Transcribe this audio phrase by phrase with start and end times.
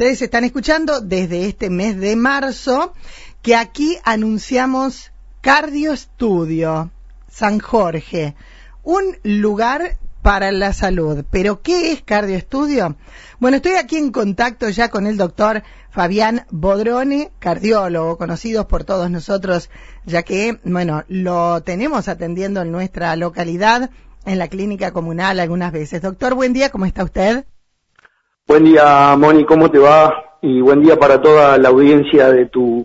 [0.00, 2.94] Ustedes están escuchando desde este mes de marzo
[3.42, 6.90] que aquí anunciamos Cardio Estudio
[7.30, 8.34] San Jorge,
[8.82, 11.22] un lugar para la salud.
[11.30, 12.96] Pero ¿qué es Cardio Estudio?
[13.40, 19.10] Bueno, estoy aquí en contacto ya con el doctor Fabián Bodrone, cardiólogo, conocido por todos
[19.10, 19.68] nosotros,
[20.06, 23.90] ya que, bueno, lo tenemos atendiendo en nuestra localidad,
[24.24, 26.00] en la clínica comunal algunas veces.
[26.00, 27.44] Doctor, buen día, ¿cómo está usted?
[28.46, 30.12] Buen día, Moni, ¿cómo te va?
[30.42, 32.84] Y buen día para toda la audiencia de tu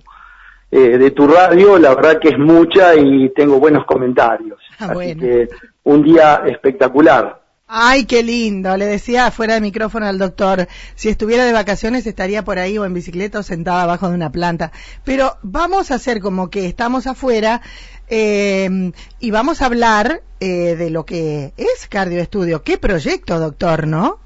[0.72, 1.78] eh, de tu radio.
[1.80, 4.60] La verdad que es mucha y tengo buenos comentarios.
[4.78, 5.22] Ah, Así bueno.
[5.22, 5.50] que
[5.84, 7.42] un día espectacular.
[7.68, 8.78] Ay, qué lindo.
[8.78, 12.86] Le decía fuera de micrófono al doctor, si estuviera de vacaciones estaría por ahí o
[12.86, 14.72] en bicicleta o sentada abajo de una planta.
[15.04, 17.62] Pero vamos a hacer como que estamos afuera
[18.08, 22.62] eh, y vamos a hablar eh, de lo que es cardioestudio.
[22.62, 24.20] ¿Qué proyecto, doctor, no?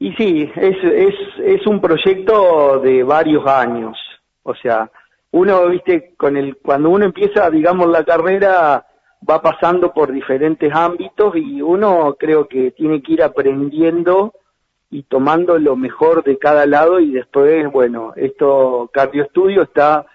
[0.00, 1.14] Y sí, es, es,
[1.44, 3.96] es un proyecto de varios años.
[4.42, 4.90] O sea,
[5.30, 8.86] uno, viste, con el, cuando uno empieza, digamos, la carrera,
[9.28, 14.32] va pasando por diferentes ámbitos y uno creo que tiene que ir aprendiendo
[14.90, 20.06] y tomando lo mejor de cada lado y después, bueno, esto cardioestudio está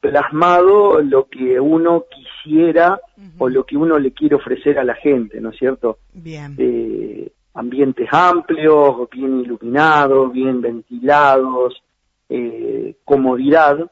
[0.00, 2.98] plasmado lo que uno quisiera
[3.38, 5.98] o lo que uno le quiere ofrecer a la gente, ¿no es cierto?
[6.12, 6.54] Bien.
[6.58, 11.82] eh, ambientes amplios, bien iluminados, bien ventilados,
[12.28, 13.90] eh, comodidad,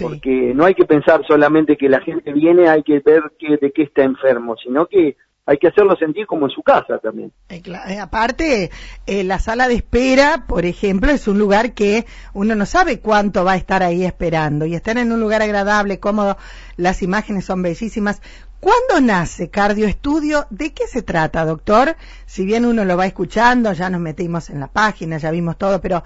[0.00, 3.72] porque no hay que pensar solamente que la gente viene, hay que ver que, de
[3.72, 5.16] qué está enfermo, sino que
[5.48, 7.32] hay que hacerlo sentir como en su casa también.
[7.48, 8.70] Eh, eh, aparte,
[9.06, 13.44] eh, la sala de espera, por ejemplo, es un lugar que uno no sabe cuánto
[13.44, 16.36] va a estar ahí esperando y estar en un lugar agradable, cómodo,
[16.76, 18.20] las imágenes son bellísimas.
[18.60, 20.44] ¿Cuándo nace Cardio Estudio?
[20.50, 21.94] ¿De qué se trata, doctor?
[22.26, 25.80] Si bien uno lo va escuchando, ya nos metimos en la página, ya vimos todo,
[25.80, 26.02] pero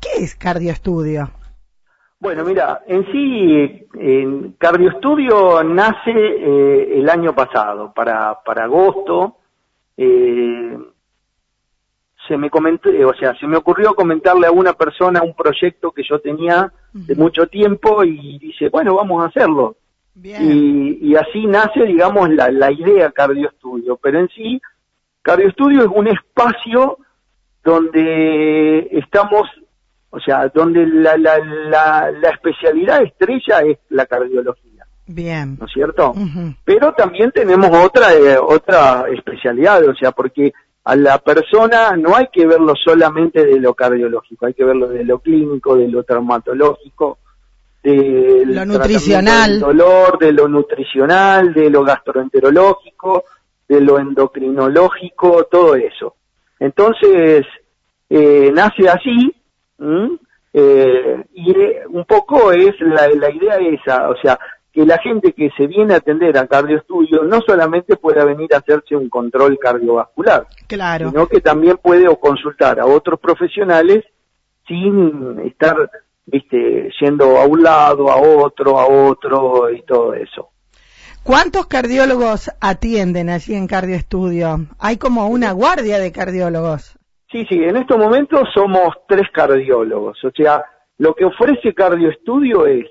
[0.00, 1.30] ¿qué es Cardio Estudio?
[2.20, 9.36] Bueno, mira, en sí, en Cardio Estudio nace eh, el año pasado, para, para agosto.
[9.96, 10.78] eh,
[12.28, 16.02] se me comentó, o sea, se me ocurrió comentarle a una persona un proyecto que
[16.02, 19.76] yo tenía de mucho tiempo y dice, bueno, vamos a hacerlo.
[20.22, 23.98] Y, y así nace, digamos, la, la idea Cardio Estudio.
[24.02, 24.60] Pero en sí,
[25.22, 26.98] Cardio Estudio es un espacio
[27.62, 29.42] donde estamos,
[30.10, 35.56] o sea, donde la, la, la, la especialidad estrella es la cardiología, Bien.
[35.58, 36.14] ¿no es cierto?
[36.64, 40.52] Pero también tenemos otra, eh, otra especialidad, o sea, porque
[40.84, 45.04] a la persona no hay que verlo solamente de lo cardiológico, hay que verlo de
[45.04, 47.18] lo clínico, de lo traumatológico,
[47.92, 49.60] del Lo nutricional.
[49.60, 53.24] tratamiento del dolor, de lo nutricional, de lo gastroenterológico,
[53.68, 56.14] de lo endocrinológico, todo eso.
[56.58, 57.44] Entonces,
[58.10, 59.34] eh, nace así.
[60.58, 64.38] Eh, y eh, un poco es la, la idea esa, o sea,
[64.72, 68.58] que la gente que se viene a atender a cardioestudio no solamente pueda venir a
[68.58, 71.10] hacerse un control cardiovascular, Claro.
[71.10, 74.04] sino que también puede o consultar a otros profesionales
[74.66, 75.76] sin estar,
[76.26, 80.50] viste, yendo a un lado, a otro, a otro y todo eso.
[81.22, 84.66] ¿Cuántos cardiólogos atienden allí en Cardio Estudio?
[84.78, 86.96] Hay como una guardia de cardiólogos.
[87.32, 90.64] Sí, sí, en estos momentos somos tres cardiólogos, o sea,
[90.98, 92.86] lo que ofrece Cardioestudio es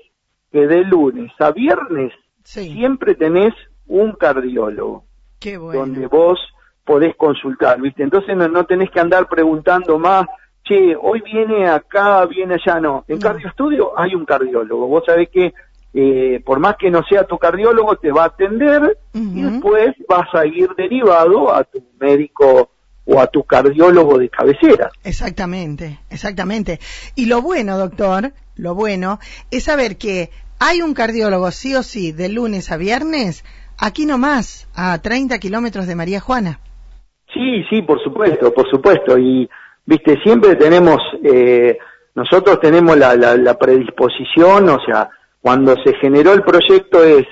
[0.52, 2.12] que de lunes a viernes
[2.44, 2.72] Sí.
[2.74, 3.52] siempre tenés
[3.86, 5.04] un cardiólogo
[5.40, 5.80] Qué bueno.
[5.80, 6.38] donde vos
[6.84, 8.02] podés consultar, ¿viste?
[8.04, 10.26] Entonces no, no tenés que andar preguntando más,
[10.66, 13.04] che, hoy viene acá, viene allá, no.
[13.08, 13.20] En No.
[13.20, 15.54] Cardioestudio hay un cardiólogo, vos sabés que
[15.94, 20.28] eh, por más que no sea tu cardiólogo, te va a atender y después vas
[20.34, 22.70] a ir derivado a tu médico
[23.06, 24.90] o a tu cardiólogo de cabecera.
[25.04, 26.80] Exactamente, exactamente.
[27.14, 30.28] Y lo bueno, doctor, lo bueno es saber que
[30.58, 33.42] hay un cardiólogo sí o sí de lunes a viernes,
[33.78, 36.60] aquí nomás, a 30 kilómetros de María Juana.
[37.32, 39.16] Sí, sí, por supuesto, por supuesto.
[39.18, 39.48] Y,
[39.86, 41.78] viste, siempre tenemos, eh,
[42.14, 45.08] nosotros tenemos la, la, la predisposición, o sea,
[45.40, 47.24] cuando se generó el proyecto es,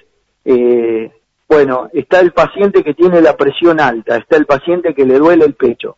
[0.45, 1.11] eh,
[1.49, 5.45] bueno, está el paciente que tiene la presión alta, está el paciente que le duele
[5.45, 5.97] el pecho.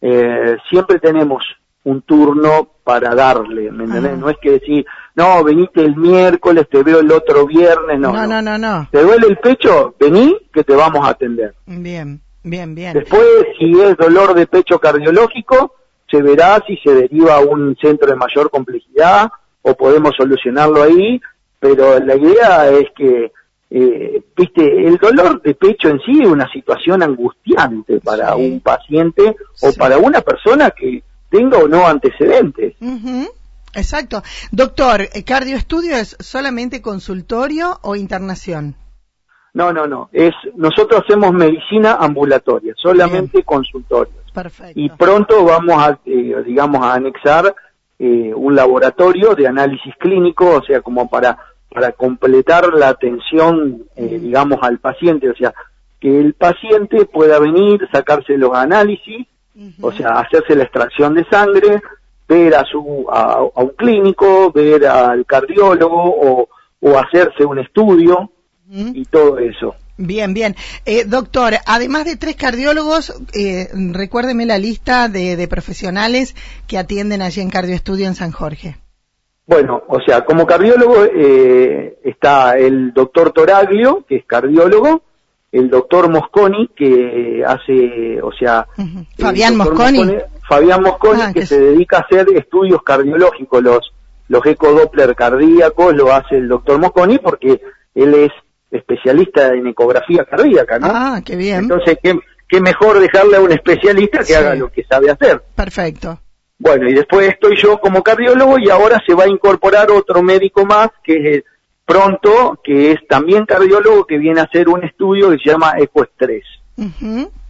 [0.00, 1.44] Eh, siempre tenemos
[1.84, 4.12] un turno para darle, ¿me entendés?
[4.12, 4.20] Ajá.
[4.20, 8.12] No es que decir, no, venite el miércoles, te veo el otro viernes, no.
[8.12, 8.58] no, no, no.
[8.58, 8.88] no.
[8.90, 9.94] ¿Te duele el pecho?
[9.98, 11.54] Vení, que te vamos a atender.
[11.66, 12.94] Bien, bien, bien.
[12.94, 13.26] Después,
[13.58, 15.74] si es dolor de pecho cardiológico,
[16.10, 19.30] se verá si se deriva a un centro de mayor complejidad
[19.62, 21.20] o podemos solucionarlo ahí,
[21.60, 23.32] pero la idea es que,
[23.70, 28.40] eh, viste, el dolor de pecho en sí es una situación angustiante para Sí.
[28.40, 29.78] un paciente o Sí.
[29.78, 32.74] para una persona que, tenga o no antecedentes.
[33.74, 34.22] Exacto.
[34.50, 38.74] Doctor, ¿eh, ¿cardioestudio es solamente consultorio o internación?
[39.52, 40.08] No, no, no.
[40.12, 44.24] Es, nosotros hacemos medicina ambulatoria, solamente consultorios.
[44.42, 44.80] Perfecto.
[44.80, 47.54] Y pronto vamos a, eh, digamos, a anexar
[47.98, 51.38] eh, un laboratorio de análisis clínico, o sea, como para,
[51.70, 55.52] para completar la atención, digamos, al paciente, o sea,
[56.00, 59.26] que el paciente pueda venir, sacarse los análisis,
[59.80, 61.82] o sea, hacerse la extracción de sangre,
[62.28, 66.48] ver a, su, a, un clínico, ver al cardiólogo o,
[66.80, 68.30] o hacerse un estudio
[68.70, 69.74] y todo eso.
[69.98, 70.54] Bien, bien.
[70.86, 76.36] Eh, doctor, además de tres cardiólogos, eh, recuérdeme la lista de, de, profesionales
[76.68, 78.76] que atienden allí en Cardioestudio en San Jorge.
[79.44, 85.02] Bueno, o sea, como cardiólogo eh, está el doctor Toraglio, que es cardiólogo,
[85.50, 88.68] el doctor Mosconi, que hace, o sea...
[89.18, 90.16] Fabián Mosconi.
[90.48, 93.92] Fabián Mosconi, ah, que, se dedica a hacer estudios cardiológicos, los,
[94.28, 97.60] los ecodoppler cardíacos lo hace el doctor Mosconi porque
[97.94, 98.30] él es
[98.70, 100.88] especialista en ecografía cardíaca, ¿no?
[100.90, 101.60] Ah, qué bien.
[101.60, 102.18] Entonces, qué,
[102.48, 105.42] qué mejor dejarle a un especialista que haga lo que sabe hacer.
[105.54, 106.20] Perfecto.
[106.58, 110.66] Bueno, y después estoy yo como cardiólogo y ahora se va a incorporar otro médico
[110.66, 111.44] más, que es
[111.86, 116.44] pronto, que es también cardiólogo, que viene a hacer un estudio que se llama ecoestrés.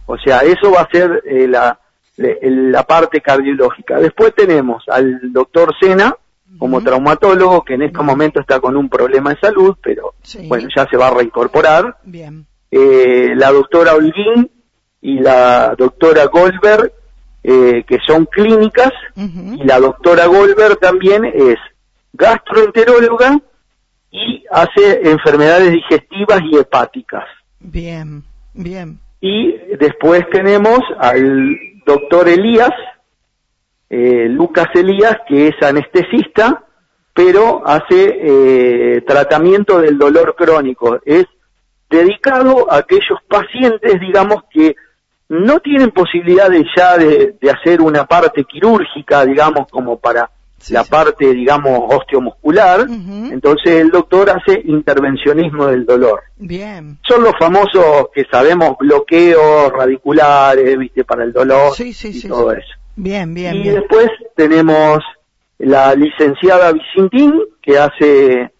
[0.05, 1.79] O sea, eso va a ser eh, la,
[2.17, 3.99] la parte cardiológica.
[3.99, 6.15] Después tenemos al doctor Sena,
[6.57, 10.15] como traumatólogo, que en este momento está con un problema de salud, pero
[10.47, 11.97] bueno, ya se va a reincorporar.
[12.03, 12.45] Bien.
[12.71, 14.49] Eh, la doctora Holguín
[15.01, 16.91] y la doctora Goldberg,
[17.43, 21.57] eh, que son clínicas, y la doctora Goldberg también es
[22.13, 23.39] gastroenteróloga
[24.11, 27.25] y hace enfermedades digestivas y hepáticas.
[27.59, 28.23] Bien,
[28.53, 28.99] bien.
[29.21, 32.71] Y después tenemos al doctor Elías,
[33.89, 36.63] eh, Lucas Elías, que es anestesista,
[37.13, 40.99] pero hace eh, tratamiento del dolor crónico.
[41.05, 41.25] Es
[41.89, 44.75] dedicado a aquellos pacientes, digamos, que
[45.27, 50.29] no tienen posibilidad de ya de hacer una parte quirúrgica, digamos, como para
[50.69, 52.81] la parte, digamos, osteomuscular.
[52.81, 56.21] Entonces el doctor hace intervencionismo del dolor.
[56.37, 56.99] Bien.
[57.07, 62.78] Son los famosos que sabemos bloqueos radiculares, viste, para el dolor y todo eso.
[62.99, 63.55] Bien, bien.
[63.55, 64.99] Y después tenemos
[65.57, 68.51] la licenciada Vicintín, que hace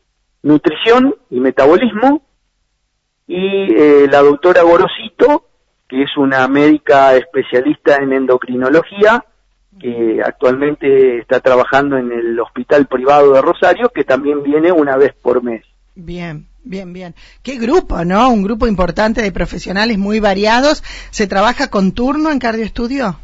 [0.43, 2.21] nutrición y metabolismo,
[3.27, 5.45] y eh, la doctora Gorosito,
[5.89, 9.25] que es una médica especialista en endocrinología,
[9.77, 15.13] que actualmente está trabajando en el hospital privado de Rosario, que también viene una vez
[15.21, 15.65] por mes.
[15.95, 17.13] Bien, bien, bien.
[17.43, 18.29] Qué grupo, ¿no?
[18.29, 20.81] Un grupo importante de profesionales muy variados.
[21.11, 23.19] ¿Se trabaja con turno en cardioestudio?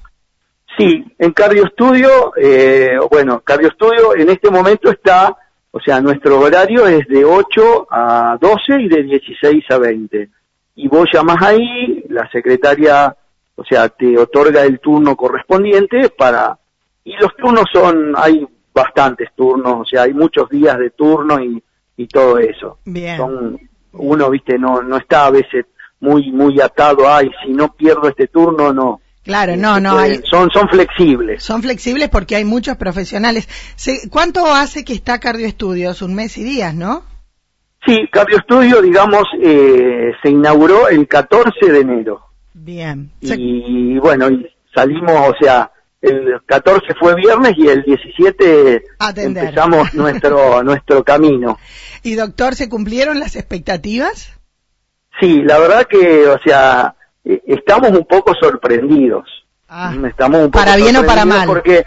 [0.78, 5.36] Sí, en cardioestudio, eh, bueno, cardioestudio en este momento está,
[5.72, 10.30] o sea, nuestro horario es de 8 a 12 y de 16 a 20.
[10.76, 13.16] Y vos llamás ahí, la secretaria
[13.56, 16.58] o sea, te otorga el turno correspondiente para,
[17.04, 21.64] y los turnos son, hay bastantes turnos, o sea, hay muchos días de turno y,
[21.96, 22.80] y todo eso.
[22.86, 23.18] Bien.
[23.18, 23.60] Son,
[23.94, 25.66] uno, viste, no, no está a veces
[26.02, 29.00] muy, muy atado, ay, si no pierdo este turno, no.
[29.26, 29.98] Claro, no, no.
[29.98, 31.42] Hay, son, son flexibles.
[31.44, 33.50] Son flexibles porque hay muchos profesionales.
[34.12, 36.04] ¿Cuánto hace que está Cardio Estudios?
[36.04, 37.04] Un mes y días, ¿no?
[37.86, 42.22] Sí, Cardio Estudio, digamos, eh, se inauguró el 14 de enero.
[42.54, 43.12] Bien.
[43.20, 48.84] Y bueno, y salimos, o sea, el 14 fue viernes y el 17
[49.18, 51.58] empezamos nuestro nuestro camino.
[52.04, 54.34] ¿Y doctor, se cumplieron las expectativas?
[55.20, 56.95] Sí, la verdad que, o sea,
[57.26, 59.28] e, estamos un poco sorprendidos.
[59.68, 61.48] Ah, estamos ¿Para bien o para mal?
[61.48, 61.84] Porque,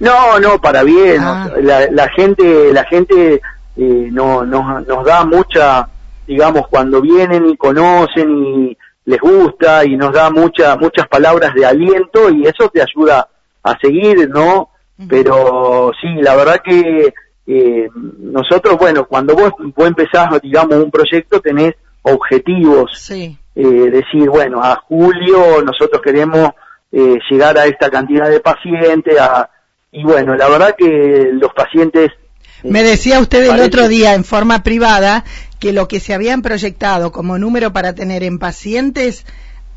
[0.00, 1.22] no, no, para bien.
[1.22, 1.50] Ah.
[1.60, 3.40] la, gente, la gente
[3.76, 5.88] eh, no, nos, nos da mucha,
[6.26, 11.64] digamos, cuando vienen y conocen y les gusta y nos da muchas muchas palabras de
[11.64, 13.28] aliento y eso te ayuda
[13.62, 14.70] a seguir, ¿no?
[15.08, 17.14] Pero sí, la verdad que
[17.46, 22.90] eh, nosotros, bueno, cuando vos, vos empezás, digamos, un proyecto tenés objetivos.
[22.98, 23.38] Sí.
[23.54, 26.50] Eh, decir, bueno, a julio nosotros queremos
[26.92, 29.50] eh, llegar a esta cantidad de pacientes, a,
[29.90, 32.10] y bueno, la verdad que los pacientes
[32.62, 35.24] me decía usted el otro día en forma privada
[35.58, 39.24] que lo que se habían proyectado como número para tener en pacientes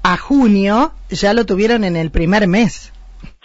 [0.04, 2.92] a junio ya lo tuvieron en el primer mes.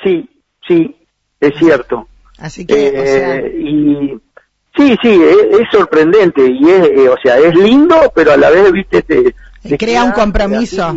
[0.03, 0.29] Sí,
[0.67, 0.97] sí,
[1.41, 2.09] es cierto.
[2.39, 3.37] Así que, o sea...
[3.37, 4.21] Eh, y
[4.77, 8.71] sí, sí, es, sorprendente y es, eh, o sea, es lindo, pero a la vez,
[8.73, 9.35] viste, te,
[9.77, 10.97] crea un compromiso.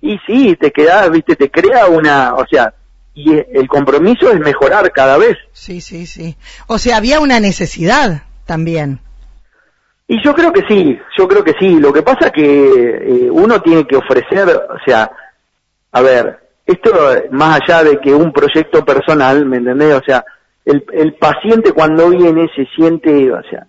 [0.00, 2.72] Y sí, te queda, viste, te crea una, o sea,
[3.14, 5.36] y el compromiso es mejorar cada vez.
[5.52, 6.36] Sí, sí, sí.
[6.66, 9.00] O sea, había una necesidad también.
[10.06, 11.80] Y yo creo que sí, yo creo que sí.
[11.80, 15.10] Lo que pasa que eh, uno tiene que ofrecer, o sea,
[15.92, 16.92] a ver, esto
[17.30, 19.94] más allá de que un proyecto personal, ¿me entendés?
[19.94, 20.24] O sea,
[20.64, 23.66] el, el paciente cuando viene se siente, o sea,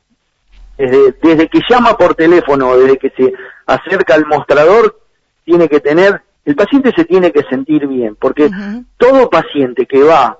[0.77, 3.34] desde, desde que llama por teléfono, desde que se
[3.65, 5.00] acerca al mostrador,
[5.43, 8.50] tiene que tener, el paciente se tiene que sentir bien, porque
[8.98, 10.38] todo paciente que va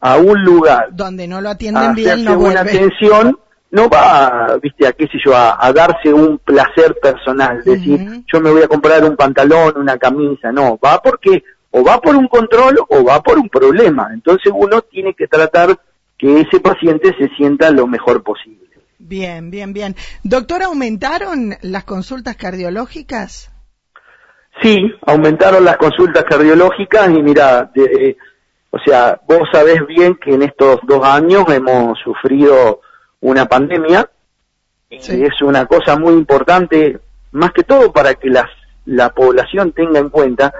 [0.00, 3.38] a un lugar donde no lo atienden bien, no una atención,
[3.70, 8.50] no va, viste, a qué sé yo, a, darse un placer personal, decir, yo me
[8.50, 12.78] voy a comprar un pantalón, una camisa, no, va porque o va por un control
[12.88, 14.10] o va por un problema.
[14.12, 15.78] Entonces uno tiene que tratar
[16.18, 18.59] que ese paciente se sienta lo mejor posible.
[19.02, 19.96] Bien, bien, bien.
[20.22, 23.50] Doctor, ¿aumentaron las consultas cardiológicas?
[24.62, 24.76] Sí,
[25.06, 28.16] aumentaron las consultas cardiológicas y mira, eh,
[28.70, 32.82] o sea, vos sabés bien que en estos dos años hemos sufrido
[33.20, 34.10] una pandemia
[34.90, 37.00] y es una cosa muy importante,
[37.32, 38.50] más que todo para que las,
[38.84, 40.52] la población tenga en cuenta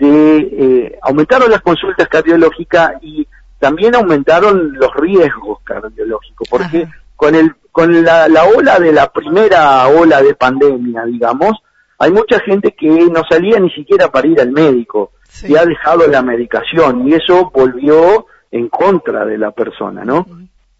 [0.00, 3.28] de eh, aumentaron las consultas cardiológicas y
[3.60, 9.86] también aumentaron los riesgos cardiológicos, porque con el con la, la, ola de la primera
[9.88, 11.52] ola de pandemia, digamos,
[11.98, 15.12] hay mucha gente que no salía ni siquiera para ir al médico
[15.46, 20.26] y ha dejado la medicación y eso volvió en contra de la persona, ¿no?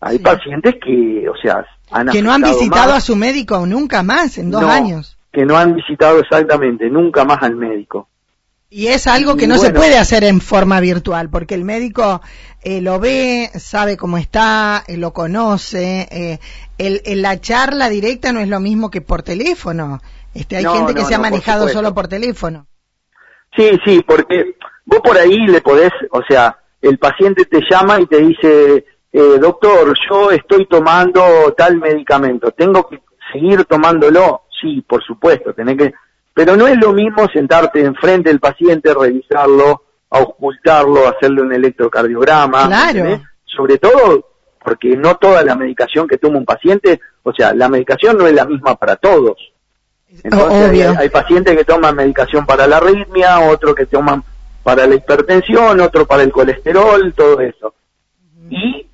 [0.00, 4.38] Hay pacientes que, o sea, han que no han visitado a su médico nunca más
[4.38, 5.18] en dos años.
[5.30, 8.08] Que no han visitado exactamente nunca más al médico.
[8.68, 12.20] Y es algo que no se puede hacer en forma virtual, porque el médico
[12.62, 16.08] eh, lo ve, sabe cómo está, eh, lo conoce.
[16.10, 16.38] Eh,
[16.76, 20.00] el, la charla directa no es lo mismo que por teléfono.
[20.34, 22.66] Este, hay gente que se ha manejado solo por teléfono.
[23.56, 28.06] Sí, sí, porque vos por ahí le podés, o sea, el paciente te llama y
[28.06, 33.00] te dice, eh, doctor, yo estoy tomando tal medicamento, ¿tengo que
[33.32, 34.42] seguir tomándolo?
[34.60, 35.94] Sí, por supuesto, tenés que...
[36.36, 42.66] Pero no es lo mismo sentarte enfrente del paciente, revisarlo, auscultarlo, hacerle un electrocardiograma.
[42.66, 43.22] Claro.
[43.46, 44.28] Sobre todo
[44.62, 48.34] porque no toda la medicación que toma un paciente, o sea, la medicación no es
[48.34, 49.38] la misma para todos.
[50.22, 54.22] Entonces hay, pacientes que toman medicación para la arritmia, otro que toman
[54.62, 57.72] para la hipertensión, otro para el colesterol, todo eso.
[58.50, 58.86] Y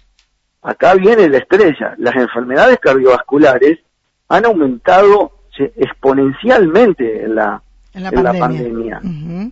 [0.63, 1.97] acá viene la estrella.
[1.99, 3.81] Las enfermedades cardiovasculares
[4.29, 5.42] han aumentado
[5.76, 7.62] exponencialmente en la,
[7.95, 9.00] en la pandemia,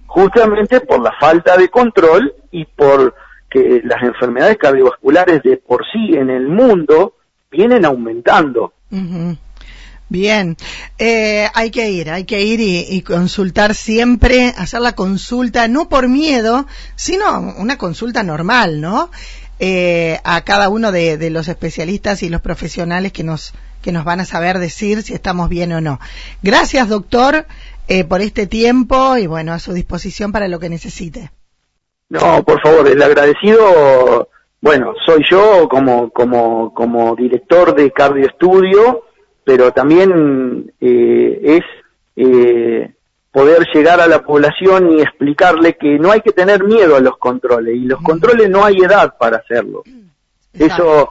[0.07, 3.15] justamente por la falta de control y por
[3.51, 7.15] que las enfermedades cardiovasculares de por sí en el mundo
[7.51, 8.73] vienen aumentando.
[10.09, 10.57] Bien,
[10.99, 16.09] eh, hay que ir, hay que ir y, consultar siempre, hacer la consulta, no por
[16.09, 19.11] miedo, sino una consulta normal, ¿no?
[19.61, 23.53] Eh, a cada uno de, los especialistas y los profesionales que nos,
[23.83, 26.01] que nos van a saber decir si estamos bien o no.
[26.43, 27.47] Gracias, doctor,
[27.89, 31.31] eh, por este tiempo y bueno, a su disposición para lo que necesite.
[32.09, 34.29] No, por favor, el agradecido,
[34.61, 39.05] bueno, soy yo como, como, como director de Cardio Estudio
[39.51, 41.63] pero también eh, es
[42.15, 42.95] eh,
[43.33, 47.17] poder llegar a la población y explicarle que no hay que tener miedo a los
[47.19, 49.83] controles y los controles no hay edad para hacerlo.
[50.53, 51.09] Eso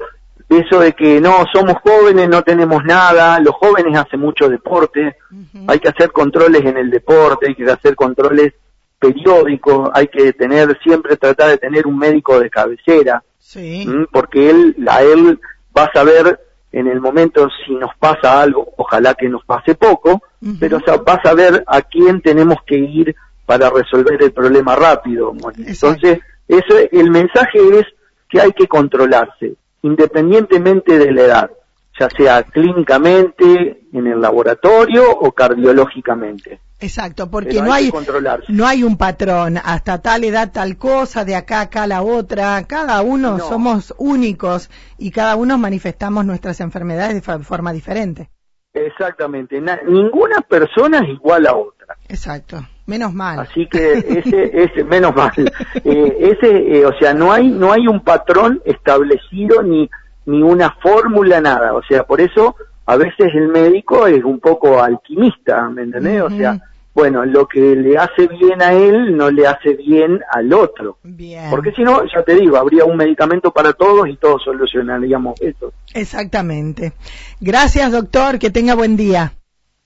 [0.49, 5.15] eso de que no somos jóvenes, no tenemos nada, los jóvenes hacen mucho deporte,
[5.67, 8.53] hay que hacer controles en el deporte, hay que hacer controles
[8.97, 13.23] periódicos, hay que tener siempre tratar de tener un médico de cabecera,
[14.11, 15.39] porque él a él
[15.77, 16.39] va a saber
[16.71, 20.21] en el momento si nos pasa algo, ojalá que nos pase poco,
[20.59, 23.15] pero o sea, vas a ver a quién tenemos que ir
[23.45, 25.33] para resolver el problema rápido.
[25.57, 27.85] Entonces, ese, el mensaje es
[28.29, 31.51] que hay que controlarse, independientemente de la edad,
[31.99, 36.59] ya sea clínicamente, en el laboratorio o cardiológicamente.
[36.81, 37.91] Exacto, porque no hay,
[38.47, 43.01] no hay un patrón, hasta tal edad tal cosa, de acá acá la otra, cada
[43.01, 48.29] uno somos únicos y cada uno manifestamos nuestras enfermedades de forma diferente.
[48.73, 51.97] Exactamente, ninguna persona es igual a otra.
[52.07, 53.39] Exacto, menos mal.
[53.39, 55.31] Así que ese, ese menos mal,
[55.83, 59.89] eh, ese, eh, o sea, no hay, no hay un patrón establecido ni,
[60.25, 64.81] ni una fórmula, nada, o sea, por eso a veces el médico es un poco
[64.81, 66.21] alquimista, ¿me entendés?
[66.21, 66.59] O sea,
[66.93, 70.97] bueno, lo que le hace bien a él no le hace bien al otro.
[71.49, 75.71] Porque si no, ya te digo, habría un medicamento para todos y todos solucionaríamos eso.
[75.93, 76.93] Exactamente.
[77.39, 78.39] Gracias, doctor.
[78.39, 79.33] Que tenga buen día.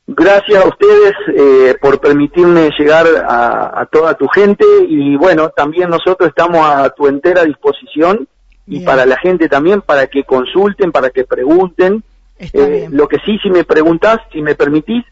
[0.08, 5.90] Gracias a ustedes eh, por permitirme llegar a, a, toda tu gente y bueno, también
[5.90, 8.28] nosotros estamos a tu entera disposición
[8.68, 8.86] y Bien.
[8.86, 12.04] para la gente también, para que consulten, para que pregunten.
[12.40, 15.04] Eh, lo que sí, si me preguntás, si me permitís,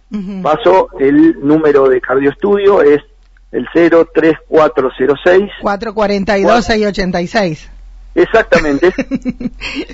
[0.41, 3.01] paso el número de cardioestudio, es
[3.51, 5.51] el 03406.
[5.61, 7.71] 442 686.
[8.15, 8.93] Exactamente.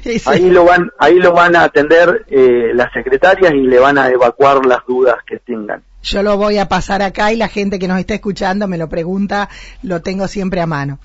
[0.01, 0.29] Sí, sí.
[0.29, 4.07] Ahí lo van, ahí lo van a atender eh, las secretarias y le van a
[4.09, 5.83] evacuar las dudas que tengan.
[6.01, 8.87] Yo lo voy a pasar acá y la gente que nos está escuchando me lo
[8.87, 9.49] pregunta,
[9.83, 10.99] lo tengo siempre a mano.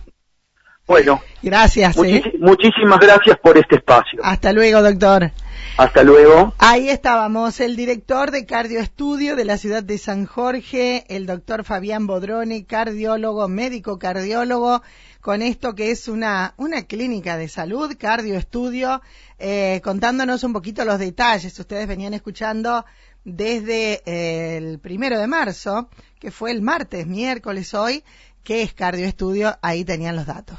[0.86, 1.96] Bueno, Gracias.
[1.98, 2.22] ¿eh?
[2.38, 4.20] muchísimas gracias por este espacio.
[4.22, 5.32] Hasta luego, doctor.
[5.76, 6.54] Hasta luego.
[6.58, 12.06] Ahí estábamos, el director de Cardioestudio de la ciudad de San Jorge, el doctor Fabián
[12.06, 14.82] Bodrone, cardiólogo, médico cardiólogo,
[15.20, 19.00] con esto que es una, una clínica de salud, Cardioestudio,
[19.38, 21.58] eh, contándonos un poquito los detalles.
[21.58, 22.84] Ustedes venían escuchando
[23.24, 28.04] desde eh, el primero de marzo, que fue el martes, miércoles hoy,
[28.42, 30.58] que es Cardioestudio, ahí tenían los datos.